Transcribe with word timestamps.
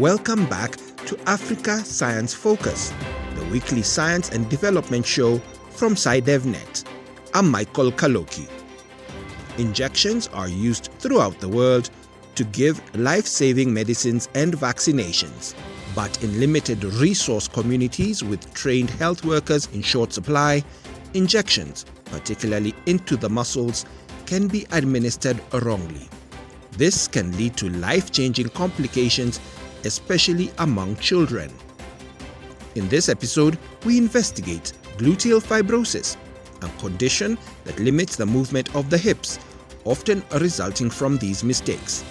Welcome 0.00 0.46
back 0.46 0.76
to 1.04 1.18
Africa 1.26 1.76
Science 1.80 2.32
Focus, 2.32 2.90
the 3.34 3.44
weekly 3.52 3.82
science 3.82 4.30
and 4.30 4.48
development 4.48 5.04
show 5.04 5.36
from 5.68 5.94
SciDevNet. 5.94 6.86
I'm 7.34 7.50
Michael 7.50 7.92
Kaloki. 7.92 8.48
Injections 9.58 10.26
are 10.28 10.48
used 10.48 10.88
throughout 11.00 11.38
the 11.38 11.50
world 11.50 11.90
to 12.34 12.44
give 12.44 12.80
life 12.96 13.26
saving 13.26 13.74
medicines 13.74 14.30
and 14.34 14.54
vaccinations. 14.54 15.54
But 15.94 16.24
in 16.24 16.40
limited 16.40 16.82
resource 16.82 17.46
communities 17.46 18.24
with 18.24 18.54
trained 18.54 18.88
health 18.88 19.22
workers 19.22 19.68
in 19.74 19.82
short 19.82 20.14
supply, 20.14 20.64
injections, 21.12 21.84
particularly 22.06 22.74
into 22.86 23.18
the 23.18 23.28
muscles, 23.28 23.84
can 24.24 24.48
be 24.48 24.66
administered 24.72 25.38
wrongly. 25.52 26.08
This 26.72 27.06
can 27.06 27.36
lead 27.36 27.58
to 27.58 27.68
life 27.68 28.10
changing 28.10 28.48
complications, 28.48 29.40
especially 29.84 30.50
among 30.58 30.96
children. 30.96 31.52
In 32.74 32.88
this 32.88 33.08
episode, 33.08 33.58
we 33.84 33.98
investigate 33.98 34.72
gluteal 34.96 35.42
fibrosis, 35.42 36.16
a 36.62 36.68
condition 36.80 37.38
that 37.64 37.78
limits 37.80 38.16
the 38.16 38.26
movement 38.26 38.74
of 38.74 38.90
the 38.90 38.98
hips, 38.98 39.38
often 39.84 40.22
resulting 40.34 40.90
from 40.90 41.16
these 41.18 41.42
mistakes. 41.42 42.04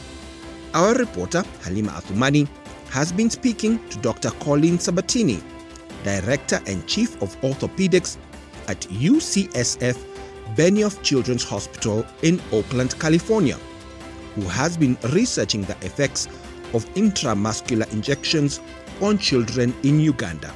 Our 0.73 0.95
reporter, 0.95 1.43
Halima 1.63 1.91
Athumani, 1.91 2.47
has 2.89 3.11
been 3.11 3.29
speaking 3.29 3.79
to 3.89 3.97
Dr. 3.99 4.31
Colleen 4.41 4.79
Sabatini, 4.79 5.39
Director 6.03 6.59
and 6.65 6.85
Chief 6.87 7.21
of 7.21 7.39
Orthopedics 7.41 8.17
at 8.67 8.81
UCSF 8.81 9.97
Benioff 10.55 11.01
Children's 11.03 11.43
Hospital 11.43 12.05
in 12.23 12.41
Oakland, 12.51 12.97
California, 12.99 13.57
who 14.35 14.41
has 14.41 14.77
been 14.77 14.97
researching 15.11 15.63
the 15.63 15.75
effects 15.85 16.27
of 16.73 16.85
intramuscular 16.95 17.91
injections 17.91 18.59
on 19.01 19.17
children 19.17 19.73
in 19.83 19.99
Uganda. 19.99 20.53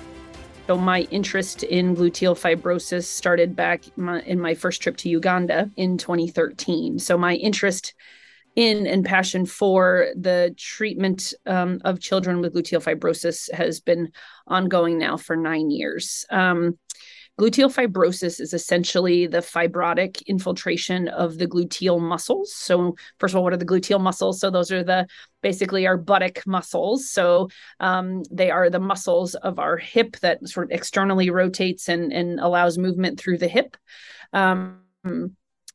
So, 0.67 0.77
my 0.77 1.01
interest 1.11 1.63
in 1.63 1.95
gluteal 1.95 2.35
fibrosis 2.39 3.03
started 3.03 3.55
back 3.55 3.83
in 3.97 4.39
my 4.39 4.53
first 4.53 4.81
trip 4.81 4.95
to 4.97 5.09
Uganda 5.09 5.69
in 5.75 5.97
2013. 5.97 6.99
So, 6.99 7.17
my 7.17 7.35
interest 7.35 7.93
in 8.55 8.85
and 8.87 9.03
passion 9.03 9.45
for 9.45 10.09
the 10.15 10.53
treatment 10.57 11.33
um, 11.45 11.81
of 11.83 11.99
children 11.99 12.39
with 12.39 12.53
gluteal 12.53 12.83
fibrosis 12.83 13.51
has 13.51 13.79
been 13.79 14.11
ongoing 14.47 14.97
now 14.97 15.17
for 15.17 15.35
nine 15.35 15.69
years. 15.71 16.25
Um, 16.29 16.77
Gluteal 17.39 17.73
fibrosis 17.73 18.39
is 18.39 18.53
essentially 18.53 19.25
the 19.25 19.39
fibrotic 19.39 20.23
infiltration 20.27 21.07
of 21.07 21.39
the 21.39 21.47
gluteal 21.47 21.99
muscles. 21.99 22.53
So, 22.53 22.95
first 23.17 23.33
of 23.33 23.37
all, 23.37 23.43
what 23.43 23.53
are 23.53 23.57
the 23.57 23.65
gluteal 23.65 23.99
muscles? 23.99 24.39
So, 24.39 24.51
those 24.51 24.71
are 24.71 24.83
the 24.83 25.07
basically 25.41 25.87
our 25.87 25.97
buttock 25.97 26.45
muscles. 26.45 27.09
So, 27.09 27.49
um, 27.79 28.21
they 28.29 28.51
are 28.51 28.69
the 28.69 28.79
muscles 28.79 29.33
of 29.33 29.57
our 29.57 29.77
hip 29.77 30.17
that 30.19 30.47
sort 30.47 30.67
of 30.67 30.71
externally 30.71 31.31
rotates 31.31 31.89
and, 31.89 32.13
and 32.13 32.39
allows 32.39 32.77
movement 32.77 33.19
through 33.19 33.39
the 33.39 33.47
hip. 33.47 33.77
Um, 34.31 34.81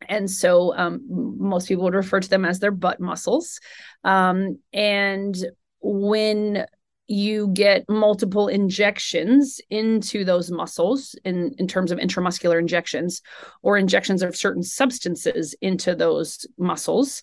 and 0.08 0.30
so 0.30 0.76
um, 0.76 1.00
most 1.08 1.66
people 1.66 1.84
would 1.84 1.94
refer 1.94 2.20
to 2.20 2.28
them 2.28 2.44
as 2.44 2.60
their 2.60 2.70
butt 2.70 3.00
muscles. 3.00 3.58
Um, 4.04 4.58
and 4.72 5.36
when 5.80 6.66
you 7.08 7.48
get 7.48 7.88
multiple 7.88 8.48
injections 8.48 9.60
into 9.70 10.24
those 10.24 10.50
muscles 10.50 11.16
in, 11.24 11.54
in 11.58 11.66
terms 11.66 11.90
of 11.90 11.98
intramuscular 11.98 12.58
injections 12.58 13.22
or 13.62 13.78
injections 13.78 14.22
of 14.22 14.36
certain 14.36 14.62
substances 14.62 15.54
into 15.60 15.94
those 15.94 16.46
muscles 16.58 17.22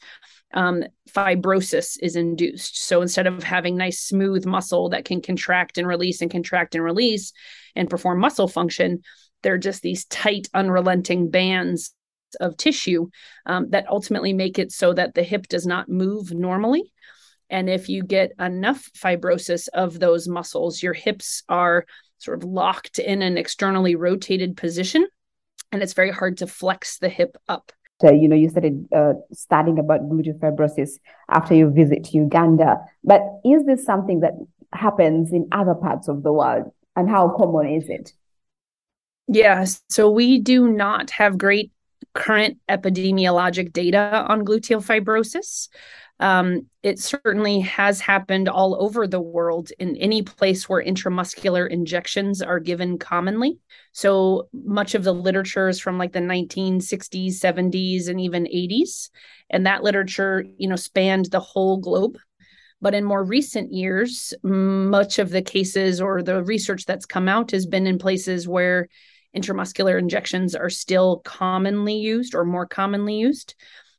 um, 0.54 0.84
fibrosis 1.10 1.98
is 2.02 2.16
induced. 2.16 2.84
So 2.84 3.02
instead 3.02 3.28
of 3.28 3.44
having 3.44 3.76
nice 3.76 4.00
smooth 4.00 4.46
muscle 4.46 4.90
that 4.90 5.06
can 5.06 5.22
contract 5.22 5.78
and 5.78 5.88
release 5.88 6.22
and 6.22 6.32
contract 6.32 6.76
and 6.76 6.84
release 6.84 7.34
and 7.76 7.90
perform 7.90 8.20
muscle 8.20 8.48
function 8.48 9.02
they're 9.46 9.58
just 9.60 9.84
these 9.84 10.06
tight 10.06 10.48
unrelenting 10.56 11.30
bands 11.30 11.94
of 12.40 12.58
tissue 12.58 13.08
um, 13.46 13.70
that 13.70 13.88
ultimately 13.88 14.34
make 14.34 14.58
it 14.58 14.72
so 14.72 14.92
that 14.92 15.14
the 15.14 15.22
hip 15.22 15.48
does 15.48 15.68
not 15.68 15.88
move 15.88 16.32
normally 16.32 16.92
and 17.50 17.70
if 17.70 17.90
you 17.90 18.04
get 18.04 18.32
enough 18.40 18.90
fibrosis 18.98 19.68
of 19.74 20.00
those 20.00 20.28
muscles, 20.28 20.82
your 20.82 20.94
hips 20.94 21.44
are 21.50 21.86
sort 22.18 22.38
of 22.38 22.44
locked 22.44 23.00
in 23.00 23.22
an 23.22 23.38
externally 23.38 23.96
rotated 23.96 24.58
position, 24.58 25.08
and 25.72 25.82
it's 25.84 25.94
very 25.94 26.12
hard 26.12 26.38
to 26.38 26.48
flex 26.48 26.98
the 27.00 27.10
hip 27.10 27.38
up. 27.48 27.72
So, 28.02 28.12
you 28.12 28.28
know, 28.28 28.36
you 28.36 28.50
started 28.50 28.88
uh, 28.94 29.14
studying 29.32 29.80
about 29.80 30.02
gluteal 30.02 30.38
fibrosis 30.40 31.00
after 31.30 31.56
your 31.56 31.70
visit 31.70 32.04
to 32.06 32.18
Uganda. 32.18 32.78
But 33.04 33.22
is 33.46 33.66
this 33.66 33.86
something 33.86 34.20
that 34.20 34.34
happens 34.74 35.32
in 35.32 35.48
other 35.52 35.76
parts 35.76 36.10
of 36.10 36.22
the 36.24 36.34
world? 36.34 36.72
And 36.98 37.10
how 37.10 37.30
common 37.30 37.70
is 37.70 37.88
it? 37.88 38.12
Yeah, 39.28 39.66
so 39.90 40.12
we 40.12 40.40
do 40.40 40.68
not 40.68 41.10
have 41.12 41.38
great 41.38 41.72
current 42.14 42.58
epidemiologic 42.70 43.74
data 43.74 44.26
on 44.28 44.46
gluteal 44.46 44.84
fibrosis. 44.84 45.70
Um, 46.20 46.68
it 46.82 47.00
certainly 47.00 47.60
has 47.62 48.00
happened 48.00 48.48
all 48.48 48.82
over 48.82 49.06
the 49.06 49.20
world 49.20 49.72
in 49.80 49.98
any 49.98 50.22
place 50.22 50.70
where 50.70 50.84
intramuscular 50.84 51.70
injections 51.70 52.42
are 52.42 52.60
given 52.60 52.98
commonly. 52.98 53.60
So 53.92 54.48
much 54.54 54.96
of 54.96 55.04
the 55.04 55.14
literature 55.14 55.68
is 55.68 55.80
from 55.80 55.98
like 55.98 56.14
the 56.14 56.20
1960s, 56.20 57.40
70s, 57.40 58.08
and 58.08 58.22
even 58.22 58.46
80s. 58.46 59.10
And 59.50 59.66
that 59.66 59.84
literature, 59.84 60.46
you 60.58 60.70
know, 60.70 60.78
spanned 60.78 61.26
the 61.26 61.40
whole 61.40 61.78
globe. 61.78 62.18
But 62.82 62.94
in 62.94 63.04
more 63.04 63.24
recent 63.24 63.74
years, 63.74 64.34
much 64.44 65.20
of 65.20 65.32
the 65.32 65.42
cases 65.42 66.00
or 66.00 66.22
the 66.22 66.44
research 66.44 66.86
that's 66.86 67.06
come 67.06 67.28
out 67.28 67.52
has 67.52 67.66
been 67.66 67.88
in 67.88 67.98
places 67.98 68.48
where 68.48 68.88
intramuscular 69.36 70.00
injections 70.00 70.56
are 70.56 70.70
still 70.70 71.20
commonly 71.20 71.96
used 71.96 72.36
or 72.36 72.46
more 72.46 72.66
commonly 72.66 73.16
used 73.16 73.56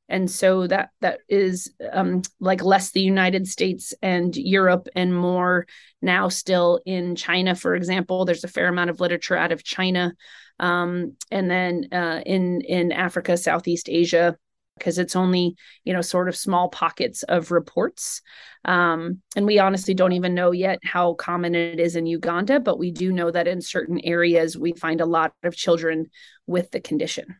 and 0.09 0.31
so 0.31 0.67
that 0.67 0.91
that 1.00 1.21
is 1.28 1.72
um, 1.93 2.22
like 2.41 2.62
less 2.62 2.91
the 2.91 3.00
united 3.00 3.47
states 3.47 3.94
and 4.03 4.37
europe 4.37 4.89
and 4.94 5.15
more 5.15 5.67
now 6.03 6.28
still 6.28 6.81
in 6.87 7.17
china 7.17 7.55
for 7.55 7.75
example. 7.75 8.25
There's 8.25 8.45
a 8.45 8.49
fair 8.49 8.69
amount 8.69 8.91
of 8.91 9.00
literature 9.00 9.37
out 9.37 9.53
of 9.53 9.65
china 9.65 10.15
um, 10.59 11.16
and 11.31 11.50
then 11.50 11.89
uh, 11.93 12.21
in 12.25 12.61
in 12.62 12.93
africa 12.93 13.37
southeast 13.37 13.89
asia 13.89 14.37
because 14.78 14.99
it's 14.99 15.16
only 15.16 15.56
you 15.84 15.93
know 15.93 16.03
sort 16.03 16.28
of 16.28 16.37
small 16.37 16.69
pockets 16.69 17.22
of 17.22 17.50
reports. 17.50 18.21
Um, 18.65 19.22
and 19.34 19.47
we 19.47 19.59
honestly 19.59 19.95
don't 19.95 20.12
even 20.12 20.34
know 20.34 20.50
yet 20.50 20.81
how 20.83 21.15
common 21.15 21.55
it 21.55 21.78
is 21.78 21.95
in 21.95 22.05
uganda 22.05 22.59
but 22.59 22.81
we 22.81 22.91
do 22.91 23.12
know 23.12 23.31
that 23.31 23.47
in 23.47 23.61
certain 23.61 24.00
areas 24.03 24.59
we 24.59 24.72
find 24.72 25.00
a 25.00 25.06
lot 25.06 25.33
of 25.45 25.55
children 25.55 26.06
with 26.49 26.72
the 26.72 26.81
condition 26.81 27.37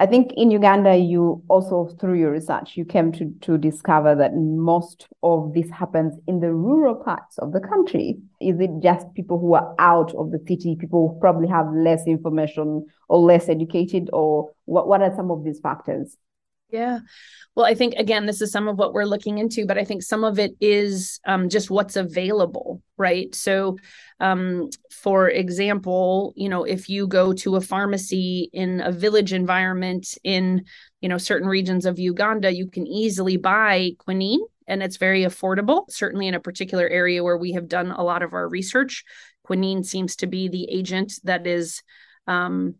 I 0.00 0.06
think 0.06 0.30
in 0.36 0.52
Uganda, 0.52 0.96
you 0.96 1.42
also 1.48 1.88
through 2.00 2.20
your 2.20 2.30
research, 2.30 2.76
you 2.76 2.84
came 2.84 3.10
to, 3.12 3.34
to 3.40 3.58
discover 3.58 4.14
that 4.14 4.32
most 4.34 5.08
of 5.24 5.52
this 5.54 5.68
happens 5.70 6.14
in 6.28 6.38
the 6.38 6.52
rural 6.52 6.94
parts 6.94 7.36
of 7.38 7.52
the 7.52 7.60
country. 7.60 8.16
Is 8.40 8.60
it 8.60 8.70
just 8.80 9.12
people 9.14 9.40
who 9.40 9.54
are 9.54 9.74
out 9.80 10.14
of 10.14 10.30
the 10.30 10.38
city, 10.46 10.76
people 10.78 11.08
who 11.08 11.20
probably 11.20 11.48
have 11.48 11.66
less 11.74 12.06
information 12.06 12.86
or 13.08 13.18
less 13.18 13.48
educated, 13.48 14.08
or 14.12 14.52
what, 14.66 14.86
what 14.86 15.02
are 15.02 15.14
some 15.16 15.32
of 15.32 15.42
these 15.42 15.58
factors? 15.58 16.16
Yeah. 16.70 16.98
Well, 17.54 17.64
I 17.64 17.74
think, 17.74 17.94
again, 17.94 18.26
this 18.26 18.42
is 18.42 18.52
some 18.52 18.68
of 18.68 18.76
what 18.76 18.92
we're 18.92 19.04
looking 19.04 19.38
into, 19.38 19.64
but 19.66 19.78
I 19.78 19.84
think 19.84 20.02
some 20.02 20.22
of 20.22 20.38
it 20.38 20.54
is 20.60 21.18
um, 21.26 21.48
just 21.48 21.70
what's 21.70 21.96
available, 21.96 22.82
right? 22.98 23.34
So, 23.34 23.78
um, 24.20 24.68
for 24.90 25.30
example, 25.30 26.34
you 26.36 26.50
know, 26.50 26.64
if 26.64 26.90
you 26.90 27.06
go 27.06 27.32
to 27.32 27.56
a 27.56 27.62
pharmacy 27.62 28.50
in 28.52 28.82
a 28.82 28.92
village 28.92 29.32
environment 29.32 30.18
in, 30.24 30.66
you 31.00 31.08
know, 31.08 31.16
certain 31.16 31.48
regions 31.48 31.86
of 31.86 31.98
Uganda, 31.98 32.54
you 32.54 32.68
can 32.68 32.86
easily 32.86 33.38
buy 33.38 33.92
quinine 33.98 34.40
and 34.66 34.82
it's 34.82 34.98
very 34.98 35.22
affordable, 35.22 35.90
certainly 35.90 36.26
in 36.26 36.34
a 36.34 36.40
particular 36.40 36.86
area 36.86 37.24
where 37.24 37.38
we 37.38 37.52
have 37.52 37.66
done 37.66 37.92
a 37.92 38.04
lot 38.04 38.22
of 38.22 38.34
our 38.34 38.46
research. 38.46 39.04
Quinine 39.42 39.84
seems 39.84 40.16
to 40.16 40.26
be 40.26 40.48
the 40.48 40.68
agent 40.70 41.14
that 41.24 41.46
is. 41.46 41.82
Um, 42.26 42.74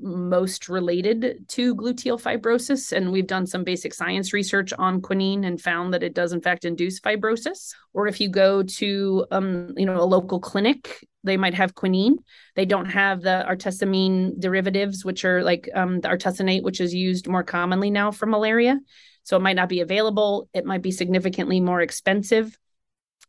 most 0.00 0.68
related 0.68 1.44
to 1.48 1.74
gluteal 1.74 2.20
fibrosis. 2.20 2.92
And 2.92 3.12
we've 3.12 3.26
done 3.26 3.46
some 3.46 3.64
basic 3.64 3.94
science 3.94 4.32
research 4.32 4.72
on 4.72 5.00
quinine 5.00 5.44
and 5.44 5.60
found 5.60 5.94
that 5.94 6.02
it 6.02 6.14
does, 6.14 6.32
in 6.32 6.40
fact, 6.40 6.64
induce 6.64 7.00
fibrosis. 7.00 7.74
Or 7.92 8.06
if 8.06 8.20
you 8.20 8.28
go 8.28 8.62
to, 8.62 9.26
um, 9.30 9.74
you 9.76 9.86
know, 9.86 10.00
a 10.00 10.04
local 10.04 10.40
clinic, 10.40 11.06
they 11.24 11.36
might 11.36 11.54
have 11.54 11.74
quinine. 11.74 12.18
They 12.54 12.64
don't 12.64 12.86
have 12.86 13.20
the 13.20 13.44
artesunate 13.48 14.38
derivatives, 14.40 15.04
which 15.04 15.24
are 15.24 15.42
like 15.42 15.68
um, 15.74 16.00
the 16.00 16.08
artesunate, 16.08 16.62
which 16.62 16.80
is 16.80 16.94
used 16.94 17.28
more 17.28 17.42
commonly 17.42 17.90
now 17.90 18.10
for 18.10 18.26
malaria. 18.26 18.78
So 19.24 19.36
it 19.36 19.42
might 19.42 19.56
not 19.56 19.68
be 19.68 19.80
available. 19.80 20.48
It 20.54 20.64
might 20.64 20.82
be 20.82 20.92
significantly 20.92 21.60
more 21.60 21.80
expensive. 21.80 22.56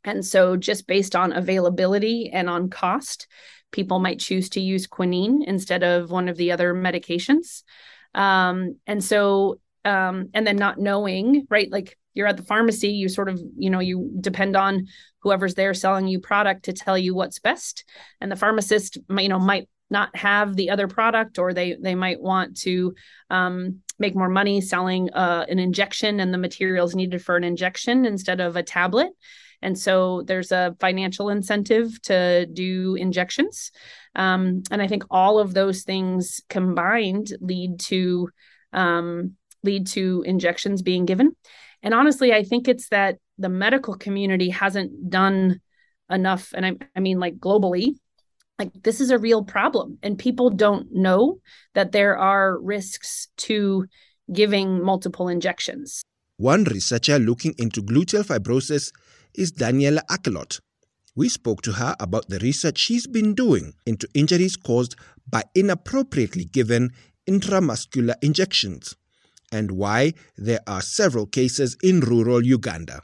And 0.03 0.25
so, 0.25 0.55
just 0.55 0.87
based 0.87 1.15
on 1.15 1.33
availability 1.33 2.29
and 2.31 2.49
on 2.49 2.69
cost, 2.69 3.27
people 3.71 3.99
might 3.99 4.19
choose 4.19 4.49
to 4.49 4.61
use 4.61 4.87
quinine 4.87 5.43
instead 5.43 5.83
of 5.83 6.09
one 6.09 6.29
of 6.29 6.37
the 6.37 6.51
other 6.51 6.73
medications. 6.73 7.63
Um, 8.13 8.77
and 8.87 9.03
so, 9.03 9.59
um, 9.85 10.29
and 10.33 10.45
then 10.45 10.57
not 10.57 10.79
knowing, 10.79 11.45
right? 11.49 11.71
Like 11.71 11.97
you're 12.17 12.27
at 12.27 12.35
the 12.35 12.43
pharmacy 12.43 12.89
you 12.89 13.07
sort 13.07 13.29
of 13.29 13.39
you 13.55 13.69
know 13.69 13.79
you 13.79 14.09
depend 14.19 14.55
on 14.55 14.87
whoever's 15.19 15.53
there 15.53 15.73
selling 15.73 16.07
you 16.07 16.19
product 16.19 16.65
to 16.65 16.73
tell 16.73 16.97
you 16.97 17.13
what's 17.13 17.39
best 17.39 17.85
and 18.19 18.31
the 18.31 18.35
pharmacist 18.35 18.97
you 19.17 19.29
know 19.29 19.39
might 19.39 19.69
not 19.89 20.13
have 20.15 20.55
the 20.55 20.71
other 20.71 20.87
product 20.87 21.37
or 21.39 21.53
they 21.53 21.77
they 21.79 21.95
might 21.95 22.19
want 22.19 22.57
to 22.57 22.93
um, 23.29 23.81
make 23.99 24.15
more 24.15 24.29
money 24.29 24.59
selling 24.59 25.09
uh, 25.11 25.45
an 25.47 25.59
injection 25.59 26.19
and 26.19 26.33
the 26.33 26.37
materials 26.37 26.95
needed 26.95 27.23
for 27.23 27.37
an 27.37 27.43
injection 27.43 28.05
instead 28.05 28.41
of 28.41 28.55
a 28.55 28.63
tablet 28.63 29.09
and 29.61 29.77
so 29.77 30.23
there's 30.23 30.51
a 30.51 30.75
financial 30.79 31.29
incentive 31.29 32.01
to 32.03 32.45
do 32.45 32.95
injections. 32.95 33.71
Um, 34.15 34.63
and 34.71 34.81
i 34.81 34.87
think 34.87 35.03
all 35.09 35.39
of 35.39 35.53
those 35.53 35.83
things 35.83 36.41
combined 36.49 37.33
lead 37.39 37.79
to 37.81 38.29
um, 38.73 39.35
lead 39.63 39.87
to 39.87 40.23
injections 40.25 40.81
being 40.81 41.05
given. 41.05 41.35
And 41.83 41.93
honestly 41.93 42.33
i 42.33 42.43
think 42.43 42.67
it's 42.67 42.89
that 42.89 43.17
the 43.37 43.49
medical 43.49 43.95
community 43.95 44.49
hasn't 44.49 45.09
done 45.09 45.61
enough. 46.09 46.53
And 46.53 46.65
I, 46.65 46.73
I 46.95 46.99
mean 46.99 47.19
like 47.19 47.37
globally 47.37 47.95
like 48.59 48.71
this 48.83 48.99
is 48.99 49.11
a 49.11 49.17
real 49.17 49.43
problem. 49.43 49.99
And 50.01 50.17
people 50.17 50.49
don't 50.49 50.87
know 50.91 51.39
that 51.75 51.91
there 51.91 52.17
are 52.17 52.59
risks 52.59 53.27
to 53.37 53.85
giving 54.33 54.83
multiple 54.83 55.27
injections. 55.27 56.01
One 56.37 56.63
researcher 56.65 57.19
looking 57.19 57.53
into 57.57 57.81
gluteal 57.81 58.25
fibrosis 58.25 58.91
is 59.33 59.51
daniela 59.51 60.01
akelot 60.09 60.59
we 61.15 61.29
spoke 61.29 61.61
to 61.61 61.73
her 61.73 61.95
about 61.99 62.27
the 62.29 62.39
research 62.39 62.77
she's 62.77 63.07
been 63.07 63.33
doing 63.33 63.73
into 63.85 64.07
injuries 64.13 64.55
caused 64.55 64.95
by 65.29 65.43
inappropriately 65.55 66.45
given 66.45 66.91
intramuscular 67.27 68.15
injections 68.21 68.95
and 69.51 69.71
why 69.71 70.13
there 70.37 70.61
are 70.67 70.81
several 70.81 71.25
cases 71.25 71.77
in 71.81 71.99
rural 72.01 72.43
uganda 72.45 73.01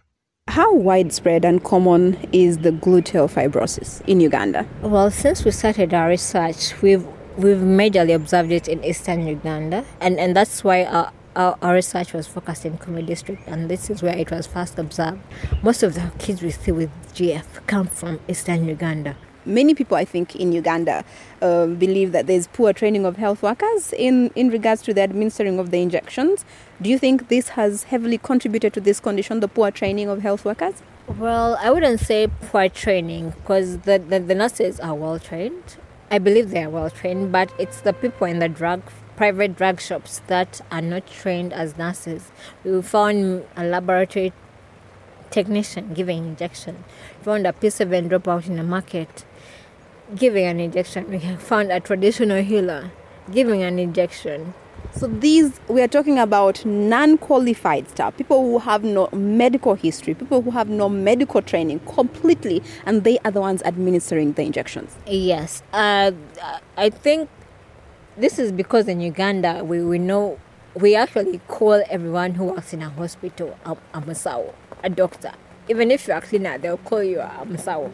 how 0.47 0.75
widespread 0.75 1.45
and 1.45 1.63
common 1.63 2.17
is 2.33 2.59
the 2.59 2.71
gluteal 2.71 3.31
fibrosis 3.31 4.01
in 4.07 4.19
Uganda? 4.19 4.67
Well, 4.81 5.09
since 5.09 5.45
we 5.45 5.51
started 5.51 5.93
our 5.93 6.09
research, 6.09 6.81
we've 6.81 7.07
we've 7.37 7.57
majorly 7.57 8.13
observed 8.13 8.51
it 8.51 8.67
in 8.67 8.83
eastern 8.83 9.25
Uganda, 9.25 9.85
and, 10.01 10.19
and 10.19 10.35
that's 10.35 10.63
why 10.63 10.83
our, 10.83 11.11
our, 11.35 11.57
our 11.61 11.73
research 11.73 12.13
was 12.13 12.27
focused 12.27 12.65
in 12.65 12.77
Kumi 12.77 13.03
district, 13.03 13.47
and 13.47 13.69
this 13.69 13.89
is 13.89 14.01
where 14.01 14.15
it 14.15 14.31
was 14.31 14.47
first 14.47 14.77
observed. 14.79 15.19
Most 15.61 15.83
of 15.83 15.93
the 15.93 16.11
kids 16.19 16.41
we 16.41 16.51
see 16.51 16.71
with 16.71 16.91
GF 17.13 17.45
come 17.67 17.87
from 17.87 18.19
eastern 18.27 18.65
Uganda 18.65 19.15
many 19.45 19.73
people, 19.73 19.97
I 19.97 20.05
think, 20.05 20.35
in 20.35 20.51
Uganda 20.51 21.03
uh, 21.41 21.67
believe 21.67 22.11
that 22.11 22.27
there's 22.27 22.47
poor 22.47 22.73
training 22.73 23.05
of 23.05 23.17
health 23.17 23.41
workers 23.41 23.93
in, 23.93 24.29
in 24.35 24.49
regards 24.49 24.81
to 24.83 24.93
the 24.93 25.01
administering 25.01 25.59
of 25.59 25.71
the 25.71 25.81
injections. 25.81 26.45
Do 26.81 26.89
you 26.89 26.97
think 26.97 27.29
this 27.29 27.49
has 27.49 27.83
heavily 27.83 28.17
contributed 28.17 28.73
to 28.73 28.81
this 28.81 28.99
condition, 28.99 29.39
the 29.39 29.47
poor 29.47 29.71
training 29.71 30.09
of 30.09 30.21
health 30.21 30.45
workers? 30.45 30.81
Well, 31.07 31.57
I 31.59 31.69
wouldn't 31.69 31.99
say 31.99 32.27
poor 32.27 32.69
training 32.69 33.31
because 33.31 33.79
the, 33.79 33.99
the, 33.99 34.19
the 34.19 34.35
nurses 34.35 34.79
are 34.79 34.95
well 34.95 35.19
trained. 35.19 35.77
I 36.09 36.19
believe 36.19 36.51
they 36.51 36.63
are 36.63 36.69
well 36.69 36.89
trained, 36.89 37.31
but 37.31 37.51
it's 37.59 37.81
the 37.81 37.93
people 37.93 38.27
in 38.27 38.39
the 38.39 38.49
drug 38.49 38.83
private 39.15 39.55
drug 39.55 39.79
shops 39.79 40.21
that 40.27 40.61
are 40.71 40.81
not 40.81 41.07
trained 41.07 41.53
as 41.53 41.77
nurses. 41.77 42.31
We 42.63 42.81
found 42.81 43.45
a 43.55 43.63
laboratory 43.63 44.33
technician 45.29 45.93
giving 45.93 46.25
injection. 46.25 46.83
We 47.19 47.25
found 47.25 47.47
a 47.47 47.53
P7 47.53 48.09
dropout 48.09 48.47
in 48.47 48.57
the 48.57 48.63
market 48.63 49.25
giving 50.15 50.45
an 50.45 50.59
injection. 50.59 51.09
We 51.09 51.19
found 51.19 51.71
a 51.71 51.79
traditional 51.79 52.43
healer 52.43 52.91
giving 53.31 53.63
an 53.63 53.79
injection. 53.79 54.53
So 54.91 55.07
these 55.07 55.59
we 55.69 55.81
are 55.81 55.87
talking 55.87 56.19
about 56.19 56.63
non-qualified 56.65 57.89
staff, 57.89 58.15
people 58.17 58.41
who 58.41 58.59
have 58.59 58.83
no 58.83 59.09
medical 59.11 59.73
history, 59.73 60.13
people 60.13 60.41
who 60.41 60.51
have 60.51 60.69
no 60.69 60.87
medical 60.89 61.41
training 61.41 61.79
completely, 61.79 62.61
and 62.85 63.03
they 63.03 63.17
are 63.19 63.31
the 63.31 63.41
ones 63.41 63.63
administering 63.63 64.33
the 64.33 64.43
injections. 64.43 64.95
Yes, 65.07 65.63
uh, 65.71 66.11
I 66.77 66.89
think 66.89 67.29
this 68.17 68.39
is 68.39 68.51
because 68.51 68.87
in 68.87 69.01
Uganda 69.01 69.63
we, 69.63 69.81
we 69.83 69.97
know 69.97 70.39
we 70.75 70.95
actually 70.95 71.39
call 71.47 71.83
everyone 71.89 72.33
who 72.33 72.45
works 72.45 72.73
in 72.73 72.81
a 72.81 72.89
hospital 72.89 73.57
a, 73.65 73.71
a 73.93 74.01
musawo, 74.01 74.53
a 74.83 74.89
doctor. 74.89 75.31
Even 75.69 75.91
if 75.91 76.07
you're 76.07 76.17
a 76.17 76.21
cleaner, 76.21 76.57
they'll 76.57 76.77
call 76.77 77.03
you 77.03 77.19
a 77.19 77.45
musawo, 77.45 77.91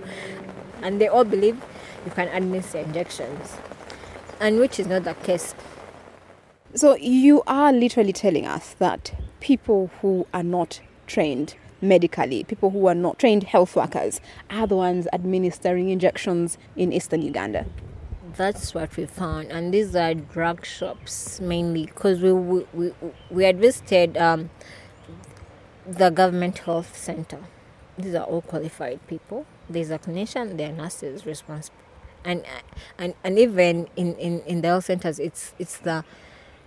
and 0.82 1.00
they 1.00 1.08
all 1.08 1.24
believe 1.24 1.62
you 2.06 2.12
can 2.12 2.28
administer 2.30 2.80
injections, 2.80 3.58
and 4.40 4.60
which 4.60 4.80
is 4.80 4.88
not 4.88 5.04
the 5.04 5.14
case. 5.16 5.54
So 6.74 6.96
you 6.96 7.44
are 7.48 7.74
literally 7.74 8.14
telling 8.14 8.46
us 8.46 8.76
that 8.80 9.14
people 9.40 9.92
who 10.02 10.26
are 10.34 10.44
not 10.44 10.80
trained 11.08 11.56
medically, 11.82 12.44
people 12.44 12.70
who 12.72 12.88
are 12.88 12.96
not 12.96 13.20
trained 13.20 13.44
health 13.44 13.76
workers, 13.76 14.22
are 14.50 14.68
the 14.68 14.76
ones 14.76 15.08
administering 15.14 15.90
injections 15.90 16.58
in 16.76 16.94
eastern 16.94 17.22
Uganda. 17.22 17.66
That's 18.40 18.74
what 18.74 18.96
we 18.96 19.06
found, 19.06 19.52
and 19.52 19.74
these 19.74 19.94
are 19.98 20.14
drug 20.14 20.66
shops 20.66 21.42
mainly 21.42 21.88
because 21.88 22.22
we 22.22 22.32
we 22.32 22.66
we, 22.72 22.94
we 23.30 23.44
had 23.44 23.60
visited 23.60 24.16
um, 24.16 24.50
the 25.86 26.10
government 26.10 26.60
health 26.60 26.96
center. 26.96 27.40
These 27.98 28.16
are 28.16 28.24
all 28.24 28.42
qualified 28.42 29.06
people. 29.08 29.46
There's 29.70 29.90
a 29.90 30.00
clinician, 30.00 30.56
there 30.58 30.70
are 30.70 30.72
nurses 30.72 31.26
responsible 31.26 31.84
and 32.24 32.46
and 32.98 33.14
and 33.26 33.38
even 33.38 33.90
in, 33.98 34.16
in, 34.16 34.40
in 34.42 34.62
the 34.62 34.70
health 34.70 34.86
centers 34.86 35.20
it's 35.20 35.54
it's 35.60 35.78
the 35.80 36.06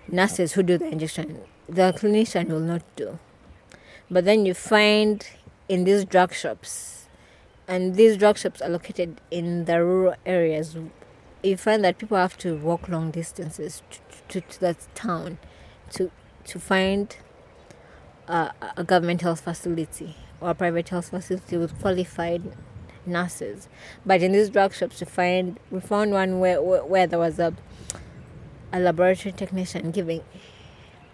nurses 0.08 0.52
who 0.52 0.62
do 0.62 0.76
the 0.76 0.86
injection 0.86 1.40
the 1.68 1.92
clinician 1.92 2.48
will 2.48 2.60
not 2.60 2.82
do 2.96 3.18
but 4.10 4.26
then 4.26 4.44
you 4.44 4.52
find 4.54 5.26
in 5.70 5.84
these 5.84 6.04
drug 6.04 6.32
shops 6.34 7.06
and 7.66 7.96
these 7.96 8.16
drug 8.16 8.36
shops 8.36 8.60
are 8.60 8.68
located 8.68 9.20
in 9.30 9.64
the 9.64 9.82
rural 9.82 10.14
areas 10.26 10.76
you 11.42 11.56
find 11.56 11.84
that 11.84 11.98
people 11.98 12.16
have 12.16 12.36
to 12.38 12.56
walk 12.56 12.88
long 12.88 13.10
distances 13.10 13.82
to, 13.90 14.00
to, 14.28 14.40
to 14.48 14.60
that 14.60 14.76
town 14.94 15.38
to 15.90 16.10
to 16.44 16.58
find 16.58 17.16
a, 18.28 18.52
a 18.76 18.84
government 18.84 19.20
health 19.22 19.40
facility 19.40 20.16
or 20.40 20.50
a 20.50 20.54
private 20.54 20.88
health 20.88 21.10
facility 21.10 21.56
with 21.56 21.78
qualified 21.80 22.42
nurses. 23.06 23.68
But 24.04 24.22
in 24.22 24.32
these 24.32 24.50
drug 24.50 24.74
shops, 24.74 25.00
we 25.00 25.06
find 25.06 25.58
we 25.70 25.80
found 25.80 26.12
one 26.12 26.40
where 26.40 26.62
where, 26.62 26.84
where 26.84 27.06
there 27.06 27.18
was 27.18 27.38
a 27.38 27.54
a 28.72 28.80
laboratory 28.80 29.32
technician 29.32 29.90
giving 29.90 30.22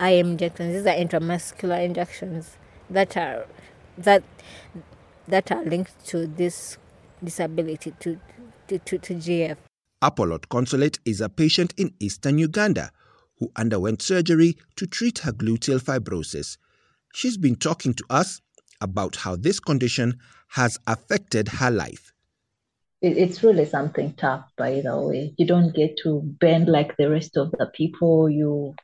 IM 0.01 0.33
injections. 0.33 0.75
These 0.75 0.87
are 0.87 0.97
intramuscular 0.97 1.85
injections 1.85 2.57
that 2.89 3.17
are 3.17 3.47
that 3.97 4.23
that 5.27 5.51
are 5.51 5.65
linked 5.65 6.07
to 6.07 6.27
this 6.27 6.79
disability 7.23 7.93
to 8.01 8.21
to, 8.69 8.79
to, 8.79 8.99
to 8.99 9.15
GF. 9.15 9.57
Apolot 10.01 10.49
Consolate 10.49 11.01
is 11.05 11.21
a 11.21 11.29
patient 11.29 11.75
in 11.77 11.93
eastern 11.99 12.39
Uganda 12.39 12.93
who 13.39 13.51
underwent 13.57 14.01
surgery 14.01 14.57
to 14.77 14.87
treat 14.87 15.19
her 15.19 15.33
gluteal 15.33 15.83
fibrosis. 15.83 16.57
She's 17.13 17.37
been 17.37 17.57
talking 17.57 17.95
to 17.95 18.05
us 18.09 18.41
about 18.81 19.17
how 19.17 19.35
this 19.35 19.59
condition 19.59 20.19
has 20.51 20.79
affected 20.87 21.49
her 21.49 21.71
life. 21.71 22.13
It's 23.03 23.43
really 23.43 23.65
something 23.65 24.15
tough, 24.15 24.45
by 24.57 24.81
the 24.83 25.01
way. 25.01 25.35
You 25.37 25.47
don't 25.47 25.75
get 25.75 25.97
to 26.05 26.21
bend 26.41 26.69
like 26.69 26.97
the 26.97 27.11
rest 27.11 27.37
of 27.37 27.51
the 27.59 27.67
people. 27.67 28.31
You, 28.31 28.75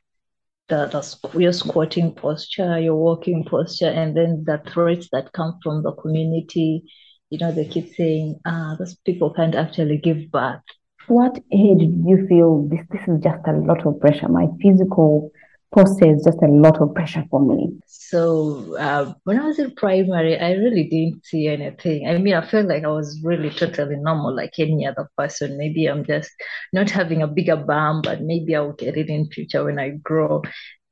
the, 0.67 0.87
the 0.87 1.39
your 1.39 1.53
squatting 1.53 2.13
posture, 2.13 2.77
your 2.79 2.95
walking 2.95 3.45
posture, 3.45 3.89
and 3.89 4.15
then 4.15 4.43
the 4.45 4.61
threats 4.69 5.07
that 5.13 5.31
come 5.31 5.59
from 5.63 5.83
the 5.83 5.93
community. 5.93 6.83
You 7.29 7.39
know, 7.39 7.51
they 7.53 7.65
keep 7.65 7.95
saying, 7.95 8.39
ah, 8.45 8.75
those 8.77 8.95
people 8.95 9.33
can't 9.33 9.55
actually 9.55 9.97
give 9.97 10.29
birth. 10.29 10.61
What 11.07 11.37
age 11.51 11.79
did 11.79 12.03
you 12.05 12.25
feel 12.27 12.67
this? 12.67 12.81
This 12.91 13.07
is 13.07 13.23
just 13.23 13.47
a 13.47 13.53
lot 13.53 13.85
of 13.85 13.99
pressure. 13.99 14.27
My 14.27 14.47
physical 14.61 15.31
is 15.77 16.23
just 16.23 16.41
a 16.41 16.47
lot 16.47 16.79
of 16.81 16.93
pressure 16.93 17.25
for 17.29 17.41
me. 17.41 17.77
So 17.87 18.77
uh, 18.77 19.13
when 19.25 19.39
I 19.39 19.45
was 19.45 19.59
in 19.59 19.71
primary, 19.75 20.39
I 20.39 20.53
really 20.53 20.87
didn't 20.87 21.25
see 21.25 21.47
anything. 21.47 22.07
I 22.07 22.17
mean, 22.17 22.33
I 22.33 22.47
felt 22.47 22.67
like 22.67 22.83
I 22.83 22.87
was 22.87 23.19
really 23.23 23.49
totally 23.49 23.97
normal, 23.97 24.33
like 24.35 24.53
any 24.57 24.85
other 24.87 25.09
person. 25.17 25.57
Maybe 25.57 25.87
I'm 25.87 26.05
just 26.05 26.31
not 26.71 26.89
having 26.89 27.21
a 27.21 27.27
bigger 27.27 27.57
bum, 27.57 28.01
but 28.03 28.21
maybe 28.21 28.55
I'll 28.55 28.73
get 28.73 28.95
it 28.95 29.09
in 29.09 29.29
future 29.29 29.65
when 29.65 29.79
I 29.79 29.89
grow. 30.01 30.43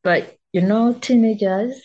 But 0.03 0.35
you 0.51 0.61
know, 0.61 0.93
teenagers, 0.93 1.81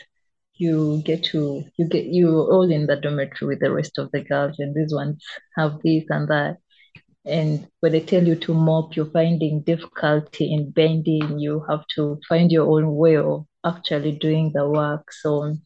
you 0.55 1.01
get 1.05 1.23
to 1.25 1.65
you 1.77 1.89
get 1.89 2.07
you 2.07 2.31
all 2.31 2.69
in 2.69 2.87
the 2.87 2.97
dormitory 2.97 3.55
with 3.55 3.61
the 3.61 3.71
rest 3.71 3.99
of 3.99 4.11
the 4.11 4.23
girls, 4.23 4.57
and 4.59 4.75
these 4.75 4.93
ones 4.93 5.25
have 5.57 5.79
this 5.85 6.05
and 6.11 6.27
that 6.29 6.57
and 7.29 7.69
when 7.81 7.93
they 7.93 8.01
tell 8.01 8.27
you 8.27 8.35
to 8.37 8.55
mop, 8.55 8.97
you're 8.97 9.11
finding 9.11 9.63
difficulty 9.63 10.53
in 10.53 10.71
bending. 10.71 11.39
You 11.39 11.65
have 11.69 11.87
to 11.97 12.19
find 12.29 12.51
your 12.51 12.67
own 12.69 12.95
way 12.95 13.17
of 13.17 13.47
actually 13.65 14.13
doing 14.13 14.53
the 14.55 14.69
work. 14.69 15.13
So 15.13 15.57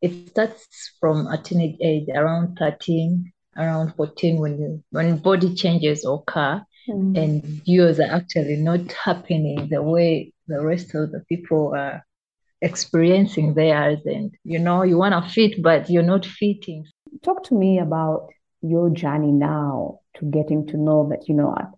it 0.00 0.28
starts 0.30 0.92
from 0.98 1.26
a 1.26 1.38
teenage 1.38 1.76
age, 1.80 2.08
around 2.14 2.56
13, 2.58 3.32
around 3.56 3.94
14, 3.96 4.40
when 4.40 4.58
you 4.58 4.84
when 4.90 5.18
body 5.18 5.54
changes 5.54 6.04
occur 6.04 6.64
mm. 6.88 7.18
and 7.18 7.62
yours 7.64 8.00
are 8.00 8.10
actually 8.10 8.56
not 8.56 8.90
happening 8.92 9.68
the 9.70 9.82
way 9.82 10.32
the 10.48 10.60
rest 10.60 10.94
of 10.94 11.12
the 11.12 11.20
people 11.28 11.74
are 11.76 12.04
experiencing 12.60 13.54
theirs 13.54 13.98
and 14.04 14.34
you 14.44 14.58
know 14.58 14.82
you 14.82 14.96
want 14.96 15.12
to 15.12 15.30
fit 15.30 15.60
but 15.62 15.90
you're 15.90 16.02
not 16.02 16.24
fitting 16.24 16.84
talk 17.24 17.42
to 17.42 17.54
me 17.54 17.80
about 17.80 18.28
your 18.60 18.88
journey 18.90 19.32
now 19.32 19.98
to 20.22 20.30
getting 20.30 20.66
to 20.66 20.76
know 20.76 21.08
that 21.10 21.28
you 21.28 21.34
know 21.34 21.48
what 21.48 21.70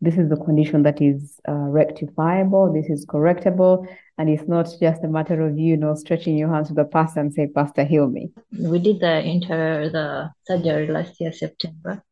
this 0.00 0.16
is 0.16 0.28
the 0.28 0.36
condition 0.36 0.82
that 0.82 1.00
is 1.00 1.40
uh, 1.48 1.52
rectifiable 1.52 2.72
this 2.72 2.90
is 2.90 3.06
correctable 3.06 3.86
and 4.18 4.28
it's 4.28 4.48
not 4.48 4.68
just 4.80 5.04
a 5.04 5.08
matter 5.08 5.40
of 5.40 5.58
you, 5.58 5.76
know 5.76 5.94
stretching 5.94 6.36
your 6.36 6.52
hands 6.52 6.68
to 6.68 6.74
the 6.74 6.84
pastor 6.84 7.20
and 7.20 7.32
say 7.32 7.46
pastor 7.46 7.84
heal 7.84 8.08
me 8.08 8.30
we 8.58 8.78
did 8.78 9.00
the 9.00 9.20
inter 9.20 9.88
the 9.88 10.30
surgery 10.46 10.88
last 10.88 11.20
year 11.20 11.32
september 11.32 12.02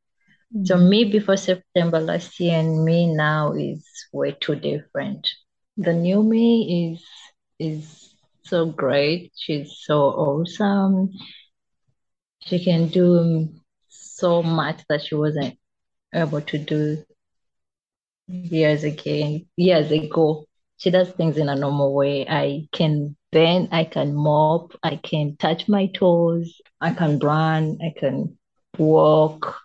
mm-hmm. 0.55 0.65
so 0.65 0.77
me 0.77 1.05
before 1.05 1.37
september 1.37 2.01
last 2.01 2.39
year 2.41 2.59
and 2.59 2.85
me 2.85 3.13
now 3.13 3.53
is 3.53 3.85
way 4.13 4.37
too 4.41 4.55
different 4.55 5.29
the 5.77 5.93
new 5.93 6.23
me 6.23 6.95
is 6.95 7.05
is 7.59 8.11
so 8.51 8.67
great. 8.67 9.33
She's 9.37 9.79
so 9.87 10.01
awesome. 10.03 11.11
She 12.43 12.63
can 12.63 12.89
do 12.89 13.49
so 13.89 14.43
much 14.43 14.83
that 14.89 15.03
she 15.03 15.15
wasn't 15.15 15.57
able 16.13 16.41
to 16.41 16.59
do 16.59 17.05
years 18.27 18.85
ago. 18.85 19.41
Years 19.57 19.91
ago, 19.91 20.45
she 20.77 20.91
does 20.91 21.11
things 21.11 21.37
in 21.37 21.49
a 21.49 21.57
normal 21.57 21.95
way. 21.95 22.27
I 22.29 22.69
can 22.73 23.17
bend, 23.33 23.69
I 23.73 23.85
can 23.85 24.15
mop, 24.15 24.73
I 24.83 24.97
can 24.97 25.37
touch 25.37 25.69
my 25.69 25.87
toes, 25.87 26.61
I 26.81 26.93
can 26.93 27.19
run, 27.19 27.79
I 27.83 27.99
can 27.99 28.39
walk. 28.79 29.61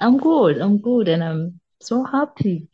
I'm 0.00 0.18
good. 0.18 0.58
I'm 0.58 0.78
good, 0.78 1.08
and 1.08 1.22
I'm 1.22 1.60
so 1.80 2.04
happy. 2.04 2.68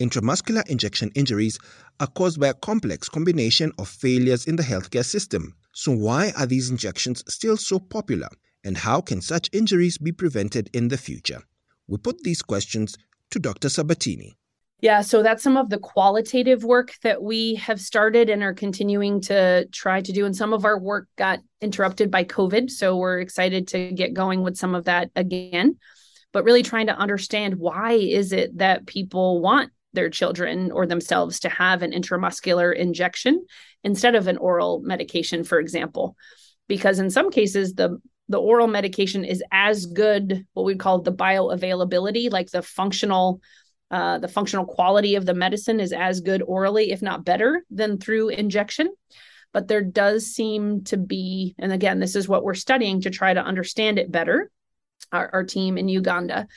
Intramuscular 0.00 0.68
injection 0.68 1.10
injuries 1.14 1.58
are 2.00 2.08
caused 2.08 2.40
by 2.40 2.48
a 2.48 2.54
complex 2.54 3.08
combination 3.08 3.72
of 3.78 3.88
failures 3.88 4.46
in 4.46 4.56
the 4.56 4.62
healthcare 4.62 5.04
system. 5.04 5.54
So, 5.72 5.92
why 5.92 6.32
are 6.36 6.46
these 6.46 6.68
injections 6.70 7.24
still 7.28 7.56
so 7.56 7.78
popular? 7.78 8.28
And 8.64 8.76
how 8.76 9.00
can 9.00 9.20
such 9.20 9.48
injuries 9.52 9.98
be 9.98 10.12
prevented 10.12 10.68
in 10.72 10.88
the 10.88 10.98
future? 10.98 11.42
We 11.88 11.98
put 11.98 12.22
these 12.22 12.42
questions 12.42 12.96
to 13.30 13.38
Dr. 13.38 13.68
Sabatini. 13.68 14.36
Yeah, 14.80 15.00
so 15.00 15.22
that's 15.22 15.42
some 15.42 15.56
of 15.56 15.70
the 15.70 15.78
qualitative 15.78 16.62
work 16.62 16.92
that 17.02 17.22
we 17.22 17.54
have 17.54 17.80
started 17.80 18.28
and 18.28 18.42
are 18.42 18.52
continuing 18.52 19.20
to 19.22 19.66
try 19.72 20.02
to 20.02 20.12
do. 20.12 20.26
And 20.26 20.36
some 20.36 20.52
of 20.52 20.64
our 20.64 20.78
work 20.78 21.08
got 21.16 21.40
interrupted 21.60 22.10
by 22.10 22.24
COVID. 22.24 22.70
So 22.70 22.96
we're 22.96 23.20
excited 23.20 23.68
to 23.68 23.92
get 23.92 24.12
going 24.12 24.42
with 24.42 24.56
some 24.56 24.74
of 24.74 24.84
that 24.84 25.10
again. 25.16 25.78
But 26.32 26.44
really 26.44 26.62
trying 26.62 26.88
to 26.88 26.96
understand 26.98 27.54
why 27.54 27.92
is 27.92 28.32
it 28.32 28.58
that 28.58 28.86
people 28.86 29.40
want 29.40 29.70
their 29.94 30.10
children 30.10 30.70
or 30.70 30.86
themselves 30.86 31.40
to 31.40 31.48
have 31.48 31.82
an 31.82 31.92
intramuscular 31.92 32.74
injection 32.76 33.44
instead 33.82 34.14
of 34.14 34.26
an 34.26 34.36
oral 34.36 34.80
medication 34.80 35.44
for 35.44 35.58
example 35.58 36.16
because 36.68 36.98
in 36.98 37.10
some 37.10 37.30
cases 37.30 37.74
the 37.74 37.98
the 38.28 38.40
oral 38.40 38.66
medication 38.66 39.24
is 39.24 39.42
as 39.52 39.86
good 39.86 40.46
what 40.54 40.64
we 40.64 40.76
call 40.76 41.00
the 41.00 41.12
bioavailability 41.12 42.30
like 42.30 42.50
the 42.50 42.62
functional 42.62 43.40
uh, 43.90 44.18
the 44.18 44.28
functional 44.28 44.64
quality 44.64 45.14
of 45.14 45.26
the 45.26 45.34
medicine 45.34 45.78
is 45.78 45.92
as 45.92 46.20
good 46.20 46.42
orally 46.42 46.90
if 46.90 47.02
not 47.02 47.24
better 47.24 47.64
than 47.70 47.98
through 47.98 48.28
injection. 48.30 48.92
But 49.52 49.68
there 49.68 49.82
does 49.82 50.26
seem 50.26 50.84
to 50.84 50.96
be 50.96 51.54
and 51.58 51.72
again 51.72 52.00
this 52.00 52.16
is 52.16 52.28
what 52.28 52.42
we're 52.42 52.54
studying 52.54 53.02
to 53.02 53.10
try 53.10 53.32
to 53.32 53.44
understand 53.44 53.98
it 53.98 54.10
better 54.10 54.50
our, 55.12 55.30
our 55.32 55.44
team 55.44 55.78
in 55.78 55.88
uganda. 55.88 56.48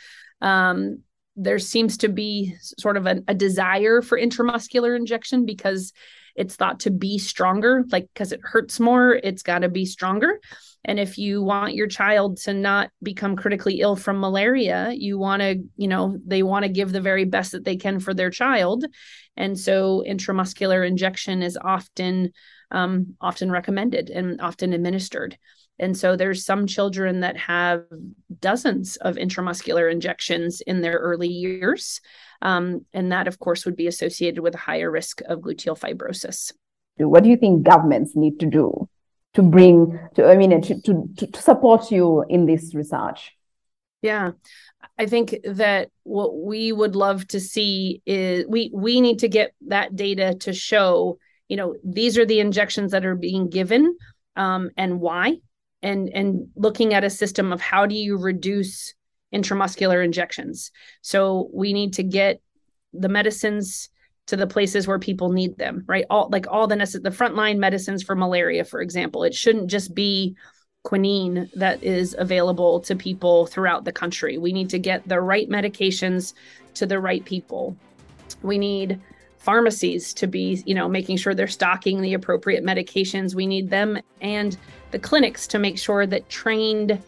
Um, 0.41 1.03
there 1.35 1.59
seems 1.59 1.97
to 1.97 2.09
be 2.09 2.55
sort 2.79 2.97
of 2.97 3.05
a, 3.05 3.21
a 3.27 3.35
desire 3.35 4.01
for 4.01 4.19
intramuscular 4.19 4.95
injection 4.95 5.45
because 5.45 5.93
it's 6.35 6.55
thought 6.55 6.79
to 6.81 6.91
be 6.91 7.17
stronger 7.17 7.83
like 7.91 8.07
because 8.13 8.31
it 8.31 8.39
hurts 8.43 8.79
more 8.79 9.13
it's 9.13 9.43
got 9.43 9.59
to 9.59 9.69
be 9.69 9.85
stronger 9.85 10.39
and 10.87 10.99
if 10.99 11.17
you 11.17 11.43
want 11.43 11.75
your 11.75 11.87
child 11.87 12.37
to 12.37 12.53
not 12.53 12.89
become 13.03 13.35
critically 13.35 13.81
ill 13.81 13.95
from 13.95 14.19
malaria 14.19 14.91
you 14.95 15.19
want 15.19 15.41
to 15.41 15.61
you 15.75 15.87
know 15.87 16.17
they 16.25 16.41
want 16.41 16.63
to 16.63 16.69
give 16.69 16.91
the 16.91 17.01
very 17.01 17.25
best 17.25 17.51
that 17.51 17.65
they 17.65 17.75
can 17.75 17.99
for 17.99 18.13
their 18.13 18.29
child 18.29 18.85
and 19.35 19.59
so 19.59 20.03
intramuscular 20.07 20.87
injection 20.87 21.43
is 21.43 21.57
often 21.61 22.31
um, 22.71 23.15
often 23.21 23.51
recommended 23.51 24.09
and 24.09 24.41
often 24.41 24.73
administered 24.73 25.37
and 25.79 25.95
so 25.95 26.15
there's 26.15 26.45
some 26.45 26.65
children 26.65 27.19
that 27.19 27.37
have 27.37 27.83
dozens 28.39 28.97
of 28.97 29.15
intramuscular 29.15 29.91
injections 29.91 30.61
in 30.61 30.81
their 30.81 30.97
early 30.97 31.27
years. 31.27 32.01
Um, 32.41 32.85
and 32.93 33.11
that, 33.11 33.27
of 33.27 33.39
course, 33.39 33.65
would 33.65 33.75
be 33.75 33.87
associated 33.87 34.41
with 34.41 34.55
a 34.55 34.59
higher 34.59 34.89
risk 34.89 35.21
of 35.27 35.39
gluteal 35.39 35.77
fibrosis. 35.77 36.51
What 36.97 37.23
do 37.23 37.29
you 37.29 37.37
think 37.37 37.63
governments 37.63 38.15
need 38.15 38.39
to 38.39 38.47
do 38.47 38.89
to 39.33 39.41
bring, 39.41 39.99
to, 40.15 40.25
I 40.25 40.35
mean, 40.35 40.61
to, 40.61 40.81
to, 40.81 41.27
to 41.27 41.41
support 41.41 41.91
you 41.91 42.25
in 42.29 42.45
this 42.45 42.73
research? 42.73 43.33
Yeah. 44.01 44.31
I 44.97 45.05
think 45.05 45.35
that 45.43 45.89
what 46.03 46.37
we 46.37 46.71
would 46.71 46.95
love 46.95 47.27
to 47.29 47.39
see 47.39 48.01
is 48.05 48.45
we 48.47 48.71
we 48.73 49.01
need 49.01 49.19
to 49.19 49.27
get 49.27 49.53
that 49.67 49.95
data 49.95 50.35
to 50.41 50.53
show, 50.53 51.19
you 51.49 51.57
know, 51.57 51.75
these 51.83 52.17
are 52.17 52.25
the 52.25 52.39
injections 52.39 52.91
that 52.91 53.05
are 53.05 53.15
being 53.15 53.49
given 53.49 53.95
um, 54.35 54.69
and 54.77 54.99
why 54.99 55.37
and 55.81 56.09
and 56.13 56.47
looking 56.55 56.93
at 56.93 57.03
a 57.03 57.09
system 57.09 57.53
of 57.53 57.61
how 57.61 57.85
do 57.85 57.95
you 57.95 58.17
reduce 58.17 58.93
intramuscular 59.33 60.03
injections 60.03 60.71
so 61.01 61.49
we 61.53 61.73
need 61.73 61.93
to 61.93 62.03
get 62.03 62.41
the 62.93 63.09
medicines 63.09 63.89
to 64.27 64.35
the 64.35 64.47
places 64.47 64.87
where 64.87 64.99
people 64.99 65.31
need 65.31 65.57
them 65.57 65.83
right? 65.87 66.05
All 66.09 66.29
like 66.31 66.45
all 66.49 66.67
the 66.67 66.75
the 66.75 67.09
frontline 67.09 67.57
medicines 67.57 68.03
for 68.03 68.15
malaria 68.15 68.63
for 68.63 68.81
example. 68.81 69.23
It 69.23 69.33
shouldn't 69.33 69.69
just 69.69 69.95
be 69.95 70.35
quinine 70.83 71.49
that 71.55 71.83
is 71.83 72.15
available 72.17 72.79
to 72.81 72.95
people 72.95 73.45
throughout 73.47 73.83
the 73.83 73.91
country. 73.91 74.37
We 74.37 74.53
need 74.53 74.69
to 74.69 74.79
get 74.79 75.07
the 75.07 75.19
right 75.19 75.49
medications 75.49 76.33
to 76.75 76.85
the 76.85 76.99
right 76.99 77.25
people. 77.25 77.75
We 78.41 78.57
need 78.57 78.99
pharmacies 79.39 80.13
to 80.13 80.27
be 80.27 80.61
you 80.65 80.75
know 80.75 80.89
making 80.89 81.17
sure 81.17 81.33
they're 81.33 81.47
stocking 81.47 82.01
the 82.01 82.13
appropriate 82.13 82.63
medications. 82.63 83.33
We 83.33 83.47
need 83.47 83.69
them 83.69 83.99
and 84.21 84.57
the 84.91 84.99
clinics 84.99 85.47
to 85.47 85.59
make 85.59 85.77
sure 85.77 86.05
that 86.05 86.29
trained 86.29 87.01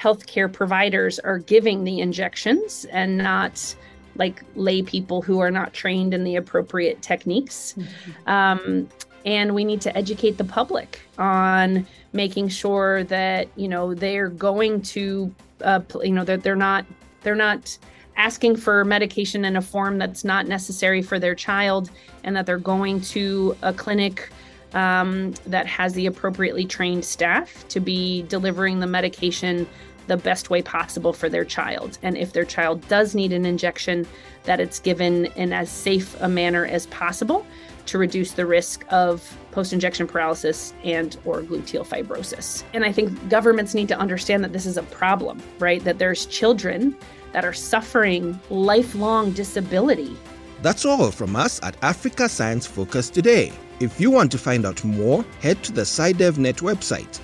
healthcare 0.00 0.52
providers 0.52 1.18
are 1.20 1.38
giving 1.38 1.84
the 1.84 2.00
injections 2.00 2.84
and 2.86 3.16
not 3.16 3.74
like 4.16 4.42
lay 4.54 4.82
people 4.82 5.22
who 5.22 5.40
are 5.40 5.50
not 5.50 5.72
trained 5.72 6.14
in 6.14 6.24
the 6.24 6.36
appropriate 6.36 7.02
techniques. 7.02 7.74
Mm-hmm. 7.76 8.30
Um, 8.30 8.88
and 9.24 9.54
we 9.54 9.64
need 9.64 9.80
to 9.80 9.96
educate 9.96 10.36
the 10.36 10.44
public 10.44 11.00
on 11.18 11.86
making 12.12 12.48
sure 12.48 13.04
that 13.04 13.48
you 13.56 13.68
know 13.68 13.94
they're 13.94 14.28
going 14.28 14.82
to 14.82 15.34
uh, 15.62 15.80
you 16.02 16.12
know 16.12 16.24
that 16.24 16.42
they're 16.42 16.56
not 16.56 16.84
they're 17.22 17.34
not 17.34 17.76
asking 18.16 18.56
for 18.56 18.84
medication 18.84 19.44
in 19.44 19.56
a 19.56 19.62
form 19.62 19.98
that's 19.98 20.24
not 20.24 20.46
necessary 20.46 21.02
for 21.02 21.18
their 21.18 21.34
child 21.34 21.90
and 22.22 22.36
that 22.36 22.46
they're 22.46 22.58
going 22.58 23.00
to 23.00 23.56
a 23.62 23.72
clinic 23.72 24.30
um, 24.72 25.32
that 25.46 25.66
has 25.66 25.94
the 25.94 26.06
appropriately 26.06 26.64
trained 26.64 27.04
staff 27.04 27.66
to 27.68 27.80
be 27.80 28.22
delivering 28.22 28.80
the 28.80 28.86
medication 28.86 29.66
the 30.06 30.16
best 30.16 30.50
way 30.50 30.62
possible 30.62 31.12
for 31.12 31.28
their 31.28 31.44
child. 31.44 31.98
And 32.02 32.16
if 32.16 32.32
their 32.32 32.44
child 32.44 32.86
does 32.88 33.14
need 33.14 33.32
an 33.32 33.46
injection, 33.46 34.06
that 34.44 34.60
it's 34.60 34.78
given 34.78 35.26
in 35.36 35.52
as 35.52 35.70
safe 35.70 36.20
a 36.20 36.28
manner 36.28 36.66
as 36.66 36.86
possible 36.86 37.46
to 37.86 37.98
reduce 37.98 38.32
the 38.32 38.46
risk 38.46 38.84
of 38.90 39.36
post-injection 39.50 40.06
paralysis 40.06 40.72
and 40.84 41.16
or 41.24 41.42
gluteal 41.42 41.86
fibrosis. 41.86 42.64
And 42.72 42.84
I 42.84 42.92
think 42.92 43.28
governments 43.28 43.74
need 43.74 43.88
to 43.88 43.98
understand 43.98 44.42
that 44.44 44.52
this 44.52 44.66
is 44.66 44.76
a 44.76 44.82
problem, 44.84 45.42
right? 45.58 45.82
That 45.84 45.98
there's 45.98 46.26
children 46.26 46.96
that 47.32 47.44
are 47.44 47.52
suffering 47.52 48.40
lifelong 48.48 49.32
disability. 49.32 50.16
That's 50.62 50.84
all 50.84 51.10
from 51.10 51.36
us 51.36 51.60
at 51.62 51.76
Africa 51.82 52.28
Science 52.28 52.66
Focus 52.66 53.10
today. 53.10 53.52
If 53.80 54.00
you 54.00 54.10
want 54.10 54.30
to 54.32 54.38
find 54.38 54.64
out 54.64 54.82
more, 54.84 55.24
head 55.40 55.62
to 55.64 55.72
the 55.72 55.82
SciDevNet 55.82 56.60
website. 56.62 57.20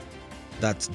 That's 0.61 0.89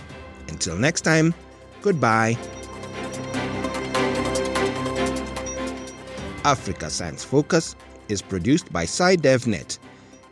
Until 0.50 0.76
next 0.78 1.02
time, 1.02 1.34
goodbye. 1.82 2.38
Africa 6.44 6.90
Science 6.90 7.24
Focus 7.24 7.76
is 8.10 8.22
produced 8.22 8.72
by 8.72 8.86
SciDevNet 8.86 9.80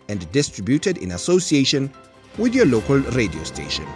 and 0.10 0.32
distributed 0.32 0.98
in 0.98 1.14
association 1.14 1.90
with 2.38 2.54
your 2.54 2.66
local 2.66 2.98
radio 3.00 3.44
station. 3.44 3.88